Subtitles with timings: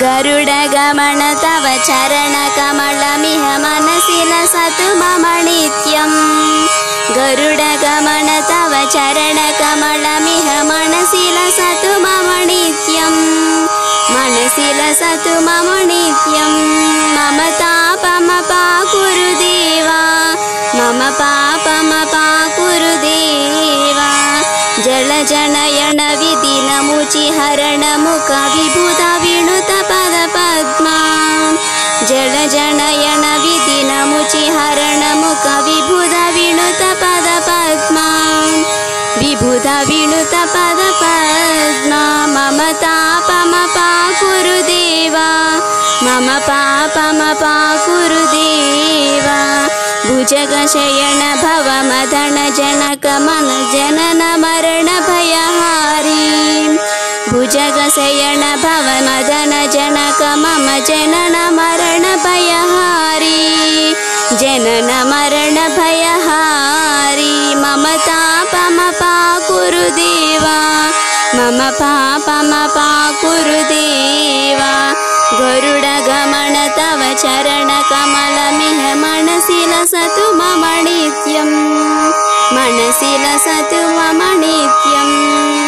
[0.00, 6.14] गरुडगमन तव चरणकमलमिह मनसि लसतु मम नित्यम्
[7.16, 13.20] गरुडगमन तव चरणकमलमिह मनसि लसतु मम नित्यम्
[14.14, 16.56] मनसि लसतु मम नित्यम्
[17.16, 18.64] मम तापमपा
[19.42, 20.00] देवा
[20.78, 22.26] मम पापमपा
[23.04, 24.10] देवा
[24.86, 26.00] जलजनयन
[32.08, 38.06] जलजनयन विधिनमुचिहरणमुख विभुध विणुत पद पद्मा
[39.20, 42.02] विभुध विणुत पद पद्मा
[42.34, 43.88] मम तापमपा
[44.68, 45.28] देवा
[46.02, 47.54] मम पापमपा
[48.32, 49.40] देवा
[50.06, 56.26] भुजगशयन भव मदन जनक मन जनन मरण भयहारी।
[57.30, 61.79] भुजगशयन भव मदन जनक मम जनन भयहारी
[64.60, 69.12] जनन मरण भयहारी मम तापमपा
[69.98, 70.56] देवा
[71.36, 72.88] मम पापमपा
[73.70, 74.72] देवा
[75.38, 81.56] गरुडगमन तव चरणकमलमिह मनसि लसतु मम नित्यम्।
[82.56, 85.59] मनसि लसतु मम नित्यम्